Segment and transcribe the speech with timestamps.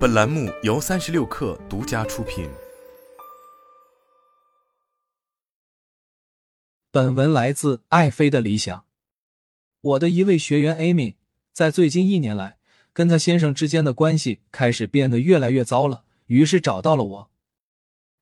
[0.00, 2.48] 本栏目由三十六氪独家出品。
[6.90, 8.86] 本文来自爱妃的理想。
[9.82, 11.16] 我的一位学员 Amy
[11.52, 12.56] 在最近一年来，
[12.94, 17.30] 跟她先生之间的关系开始变得越来越糟了，于是找到了我。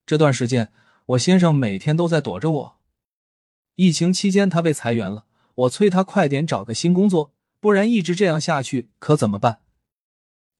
[0.04, 0.72] 这段时间，
[1.06, 2.80] 我先生每天都在躲着我。
[3.76, 9.60] 疫情期间，他被裁员了，我催他快点找个新工作，不然一直这样下去可怎么办？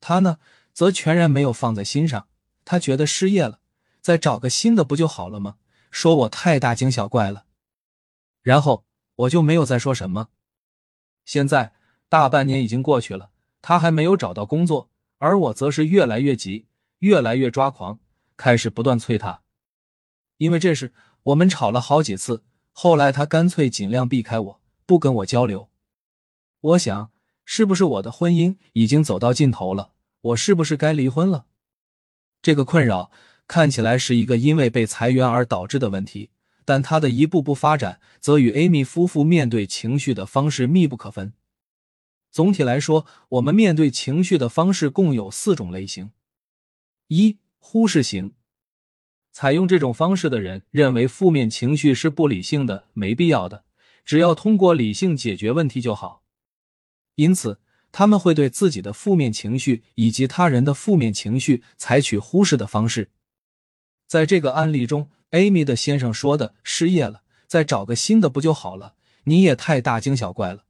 [0.00, 0.39] 他呢，
[0.79, 2.29] 则全然没有放在心上。
[2.65, 3.59] 他觉得失业了，
[4.01, 5.57] 再找个新的不就好了吗？
[5.91, 7.47] 说我太大惊小怪了。
[8.43, 8.85] 然后
[9.16, 10.29] 我就没有再说什么。
[11.25, 11.73] 现在
[12.09, 14.88] 大半年已经过去了，他还没有找到工作，
[15.19, 16.69] 而我则是越来越急，
[17.01, 17.99] 越来越抓狂，
[18.37, 19.43] 开始不断催他。
[20.37, 20.93] 因为这事，
[21.24, 22.45] 我们吵了好几次。
[22.71, 25.69] 后来他干脆尽量避开我，不跟我交流。
[26.60, 27.10] 我想，
[27.45, 29.91] 是不是我的婚姻已经走到尽头了？
[30.21, 31.47] 我是不是该离婚了？
[32.43, 33.11] 这个困扰
[33.47, 36.30] 看起来是一个因为被裁员而导致的问题，
[36.65, 41.33] 但它的一步步发展则与 Amy 夫妇面对情绪的方式密不可分。
[42.30, 46.10] 总体来说，我们面对情绪的方式共有四种类型：
[47.07, 48.35] 一、忽视型。
[49.32, 53.65] 采用这种方式的人认为负面情绪是不理性的、没必要的，
[54.05, 56.23] 只要通过理性解决问题就好。
[57.15, 57.60] 因此，
[57.93, 63.11] 他们会对自己的负面情绪以及他人的负面情绪采取忽视的方式。
[64.06, 68.94] 在这个案例中，Amy 的先生说的“失业了，再找个新的不就好了？”
[69.25, 70.65] 你也太大惊小怪了。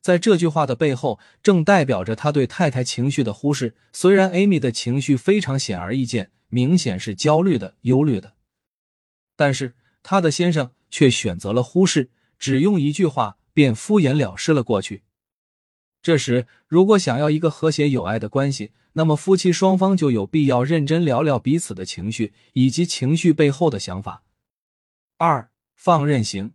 [0.00, 3.74] 在这句话的背后，正代表着他对太太情绪的忽视。
[3.92, 6.30] 虽然 Amy 的情绪非常显而易见。
[6.50, 8.34] 明显是焦虑的、忧虑的，
[9.34, 15.02] 但是他的先生却选择了忽视，只用一句话便敷衍了事了过去。
[16.04, 24.22] 这时，如果想要一个和谐有爱的关系，那么夫妻双方就有必要认真聊聊彼此的情绪以及情绪背后的想法。
[25.16, 26.52] 二、放任型，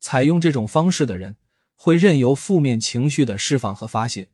[0.00, 1.36] 采用这种方式的人
[1.74, 4.30] 会任由负面情绪的释放和发泄。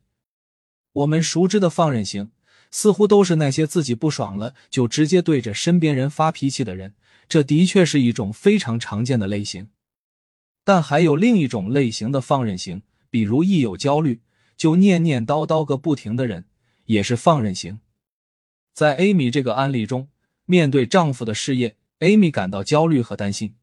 [0.93, 2.31] 我们熟知的放任型。
[2.75, 6.95] 似乎都是那些自己不爽了就直接对着身边人发脾气的人，
[7.29, 9.69] 这的确是一种非常常见的类型。
[10.63, 12.81] 但还有另一种类型的放任型，
[13.13, 14.23] 比如一有焦虑
[14.57, 16.45] 就念念叨叨个不停的人，
[16.85, 17.79] 也是放任型。
[18.73, 20.09] 在 Amy 这个案例中，
[20.45, 23.53] 面对丈夫的事业，Amy 感到焦虑和担心。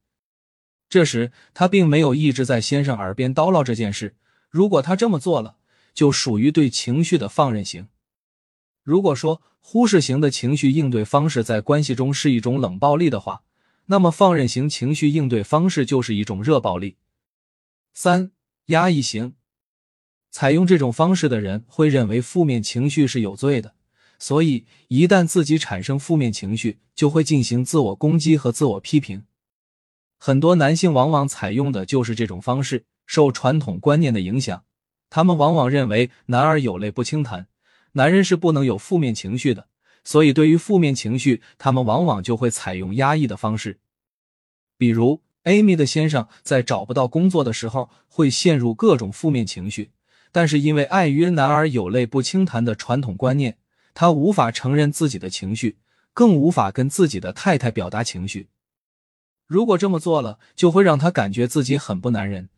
[0.89, 4.15] 这时，她并没有一直在先生耳边叨唠这件事。
[4.49, 5.57] 如果她这么做了，
[5.93, 7.89] 就属于对情绪的放任型。
[8.85, 13.43] 如果说忽视型的情绪应对方式在关系中是一种冷暴力的话，
[13.87, 16.99] 那么放任型情绪应对方式就是一种热暴力。
[17.93, 18.31] 三、
[18.67, 19.35] 压抑型，
[20.31, 23.75] 采用这种方式的人会认为负面情绪是有罪的，
[24.19, 29.25] 所以一旦自己产生负面情绪，就会进行自我攻击和自我批评。
[30.19, 34.65] 很多男性往往采用的就是这种方式，受传统观念的影响，
[35.09, 37.49] 他们往往认为男儿有泪不轻弹。
[37.93, 39.67] 男人是不能有负面情绪的，
[40.05, 43.81] 所以对于负面情绪，他们往往就会采用压抑的方式。
[44.79, 49.91] 比如，Amy 的先生在找不到工作的时候，会陷入各种负面情绪，
[50.33, 53.59] 但是因为碍于“男儿有泪不轻弹”的传统观念，
[53.95, 55.79] 他无法承认自己的情绪，
[56.13, 58.49] 更无法跟自己的太太表达情绪。
[59.47, 62.49] 如果这么做了，就会让他感觉自己很不男人。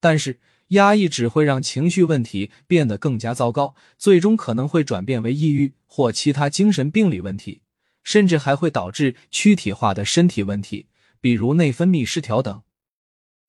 [0.00, 0.38] 但是。
[0.70, 7.62] 压抑只会让情绪问题变得更加糟糕，最终可能会转变为抑郁或其他精神病理问题，
[8.02, 10.88] 甚至还会导致躯体化的身体问题，
[11.20, 12.62] 比如内分泌失调等。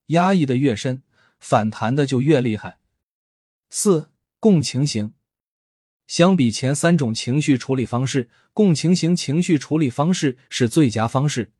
[0.09, 1.01] 压抑的越深，
[1.39, 2.77] 反弹的就越厉害。
[3.69, 5.13] 四、共情型，
[6.07, 11.51] 相比前三种情绪处理方式，共情型情绪处理方式是最佳方式。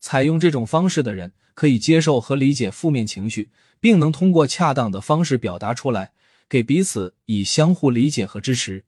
[0.00, 6.12] 采用这种方式的人可以接受和理解负面情绪，并能通过恰当的方式表达出来，
[6.48, 8.84] 给彼此以相互理解和支持。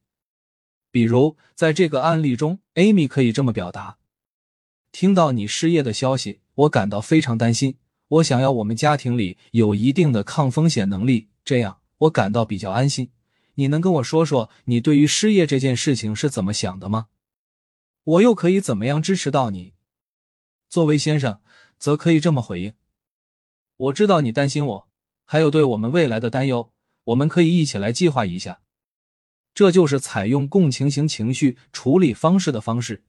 [0.90, 3.98] 比如，在这个案例中，Amy 可以这么表达
[4.90, 7.76] ：“听到你失业的消息，我感到非常担心。
[8.08, 13.10] 我想要我们家庭里有一定的抗风险能力，这样我感到比较安心。
[13.54, 17.06] 你能跟我说说你对于失业这件事情是怎么想的吗？
[18.02, 19.74] 我又可以怎么样支持到你？”
[20.68, 21.40] 作为先生，
[21.78, 22.74] 则可以这么回应
[23.76, 24.88] ：“我知道你担心我，
[25.24, 26.72] 还有对我们未来的担忧，
[27.04, 28.60] 我们可以一起来计划一下。”
[29.54, 33.04] 这就是采用共情型情绪处理方式的方式。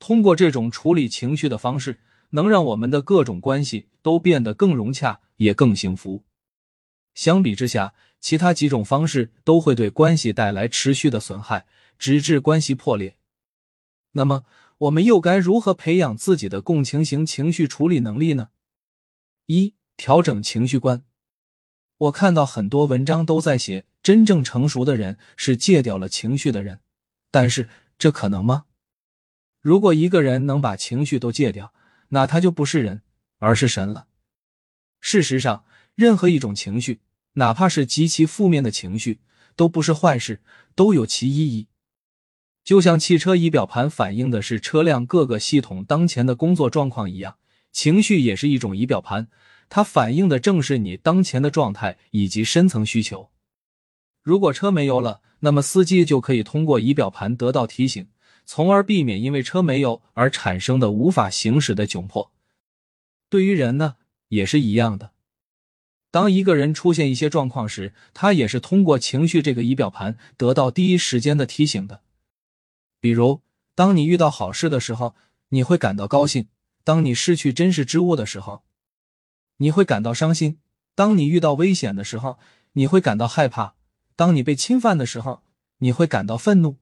[0.00, 2.00] 通过这种处理情绪的方式，
[2.30, 6.24] 能让我们的各种关系都变得更融洽，也更幸福。
[7.14, 11.66] 相比之下，其他几种方式都会对关系带来持续的损害，
[11.98, 13.16] 直至关系破裂。
[14.12, 14.44] 那么，
[14.78, 18.50] 我们又该如何培养自己的共情型情绪处理能力呢？
[19.46, 21.04] 一、调整情绪观。
[21.96, 26.80] 我看到很多文章都在写，真正成熟的人是戒掉了情绪的人，
[27.30, 28.66] 但是这可能吗？
[29.60, 31.72] 如果一个人能把情绪都戒掉，
[32.08, 33.02] 那他就不是人，
[33.38, 34.08] 而是神了。
[35.00, 35.64] 事实上，
[35.94, 37.00] 任何一种情绪，
[37.34, 39.20] 哪怕是极其负面的情绪，
[39.56, 40.40] 都不是坏事，
[40.74, 41.68] 都有其意义。
[42.64, 47.36] 就像汽车仪表盘反映的是车辆各个系统当前的工作状况一样，
[47.70, 49.28] 情绪也是一种仪表盘。
[49.68, 53.30] 它反映的正是你当前的状态以及深层需求。
[54.22, 58.08] 如果车没油了，那么司机就可以通过仪表盘得到提醒，
[58.44, 62.30] 从而避免因为车没油而产生的无法行驶的窘迫。
[63.30, 63.96] 对于人呢，
[64.28, 65.12] 也是一样的。
[66.14, 72.02] 当一个人出现一些状况时，他也是通过情绪这个仪表盘得到第一时间的提醒的。
[73.00, 73.40] 比如，
[73.74, 75.16] 当你遇到好事的时候，
[75.48, 76.44] 你会感到高兴；
[76.84, 78.62] 当你失去真实之物的时候，
[79.56, 80.60] 你会感到伤心，
[80.94, 82.38] 当你遇到危险的时候，
[82.74, 83.74] 你会感到害怕；
[84.14, 85.42] 当你被侵犯的时候，
[85.78, 86.76] 你会感到愤怒。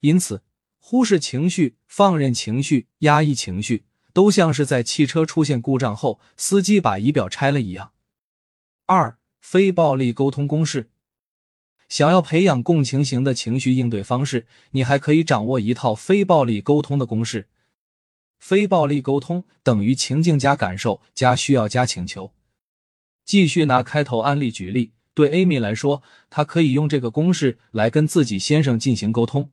[0.00, 0.42] 因此，
[0.80, 7.92] 忽视情绪、放任情绪、压抑情绪，都像是在汽车出现故障后，司机把仪表拆了一样。
[8.92, 10.90] 二、非暴力沟通公式。
[11.88, 17.48] 想要培养共情型的情绪应对方式，你还可以掌握一套非暴力沟通的公式。
[18.38, 22.32] 非暴力沟通等于情境加感受加需要加请求。
[23.24, 29.50] 继续拿开头案例举例，对 Amy 来说，她可以用这个公式来跟自己先生进行沟通。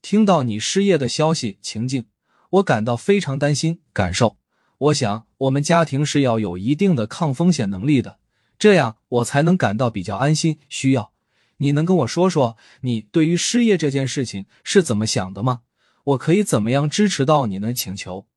[0.00, 2.06] 听到你失业的消息，情境，
[2.50, 3.80] 我感到非常担心。
[3.92, 4.36] 感受，
[4.78, 8.18] 我想我们家庭是要有一定的抗风险能力的，
[8.62, 10.60] 这样我才能感到比较安心。
[10.68, 11.12] 需要，
[11.56, 15.62] 你能跟我说说你对于失业这件事情是怎么想的吗？
[16.04, 17.74] 我可以怎么样支持到你呢？
[17.74, 18.28] 请求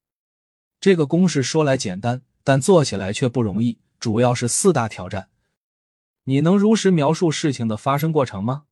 [0.80, 3.78] 这个公式说来简单，但做起来却不容易。
[4.00, 5.30] 主要是四大挑战。
[6.24, 8.64] 你能如实描述事情的发生过程吗？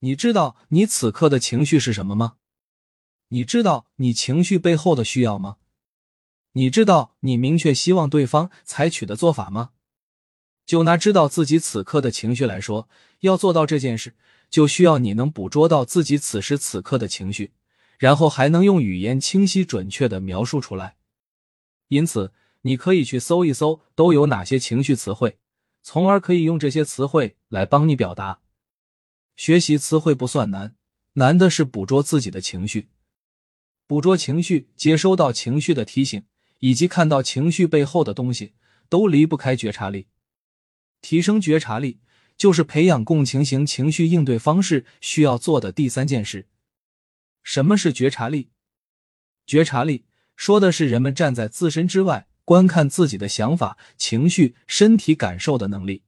[0.00, 2.38] 你知道你此刻的情绪是什么吗？
[3.28, 5.58] 你知道你情绪背后的需要吗？
[6.54, 9.70] 你知道你明确希望对方采取的做法吗？
[10.66, 12.88] 就拿知道自己此刻的情绪来说，
[13.20, 14.14] 要做到这件事，
[14.50, 17.52] 就需要你能捕捉到自己此时此刻的情绪。
[17.98, 20.96] 然后还能用语言清晰准确的描述出来，
[21.88, 22.30] 因此
[22.60, 25.38] 你可以去搜一搜都有哪些情绪词汇，
[25.82, 28.40] 从而可以用这些词汇来帮你表达。
[29.34, 30.76] 学习词汇不算难，
[31.14, 32.88] 难的是捕捉自己的情绪，
[33.86, 36.22] 捕捉情绪，接收到情绪的提醒，
[36.58, 38.52] 以及看到情绪背后的东西，
[38.90, 40.08] 都离不开觉察力。
[41.06, 42.00] 提升觉察力，
[42.36, 46.48] 就是培养共情型情绪应对方式需要做的第三件事。
[47.44, 48.50] 什么是觉察力？
[49.46, 56.02] 觉察力说的是人们站在自身之外，观看自己的想法、情绪、身体感受的能力。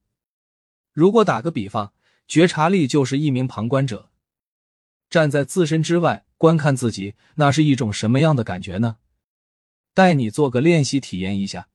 [0.93, 1.93] 如果打个比方，
[2.27, 4.11] 觉察力就是一名旁观者，
[5.09, 8.97] 站在自身之外观看自己，那是一种什么样的感觉呢？
[9.95, 11.69] 带你做个练习体验一下。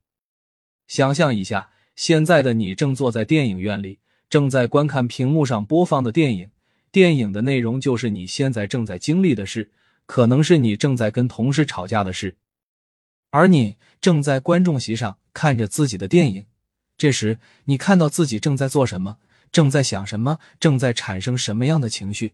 [0.88, 4.00] 想象一下，现在的你正坐在电影院里，
[4.30, 6.50] 正在观看屏幕上播放的电影。
[6.92, 9.72] 电影的内容就是你现在正在经历的事，
[10.06, 12.38] 可能是你正在跟同事吵架的事，
[13.32, 16.46] 而你正在观众席上看着自己的电影。
[16.96, 19.18] 这时，你看到自己正在做什么，
[19.52, 22.34] 正在想什么，正在产生什么样的情绪。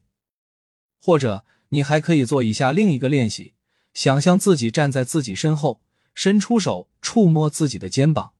[1.01, 3.53] 或者，你还可以做一下另一个练习，
[3.93, 5.79] 想象自己站在自己身后，
[6.13, 8.34] 伸出手触摸自己的肩膀。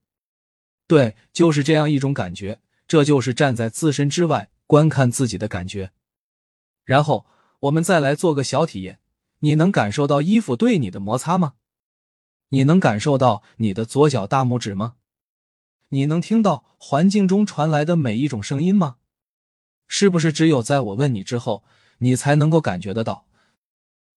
[0.90, 2.62] 对，就是这样一种感觉。
[2.88, 5.92] 这就是站在自身之外观看自己的感觉。
[6.84, 7.28] 然后
[7.60, 8.98] 我们再来做个小体验，
[9.42, 11.54] 你能感受到衣服对你的摩擦吗？
[12.48, 14.96] 你能感受到你的左脚大拇指吗？
[15.90, 18.96] 你能听到环境中传来的每一种声音吗？
[19.88, 21.64] 是不是只有在我问你之后，
[22.00, 23.28] 你才能够感觉得到？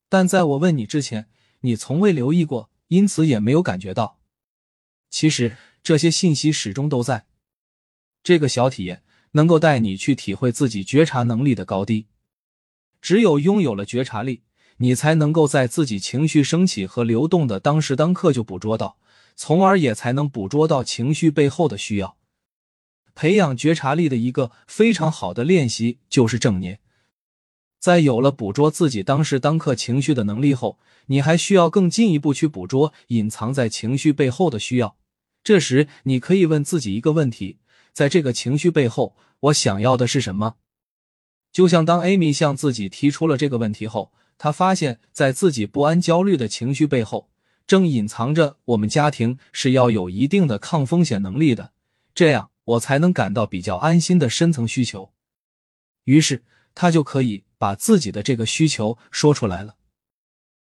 [0.09, 1.29] 但在我问你之前，
[1.61, 4.19] 你从未留意过，因此也没有感觉到。
[5.11, 7.27] 其实这些信息始终都在。
[8.23, 12.07] 这个小体验能够带你去体会自己觉察能力的高低。
[13.01, 14.43] 只有拥有了觉察力，
[14.77, 18.97] 你才能够在自己情绪升起和流动的当时当刻就捕捉到，
[19.35, 22.17] 从而也才能捕捉到情绪背后的需要。
[23.15, 26.79] 培养觉察力的一个非常好的练习就是正念。
[27.81, 34.97] 在有了捕捉自己当时当刻情绪的能力后，你还需要更进一步去捕捉隐藏在情绪背后的需要。
[35.45, 37.59] 这时，你可以问自己一个问题：
[37.93, 40.55] 在这个情绪背后，我想要的是什么？
[41.51, 47.29] 就像当 Amy 向自己提出了这个问题后，她发现，在自己不安、焦虑的情绪背后，
[47.67, 51.73] 正隐藏着我们家庭是要有一定的抗风险能力的，
[52.15, 55.13] 这样我才能感到比较安心的深层需求。
[56.05, 56.45] 于是，
[56.75, 59.75] 他就可以把自己的这个需求说出来了。